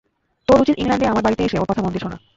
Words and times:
তোর 0.47 0.57
উচিৎ 0.61 0.75
ইংল্যান্ডে 0.77 1.05
আমার 1.07 1.23
বাড়িতে 1.23 1.41
এসে 1.43 1.57
ওর 1.59 1.67
কথা 1.69 1.81
মন 1.83 1.91
দিয়ে 1.93 2.03
শোনা। 2.03 2.17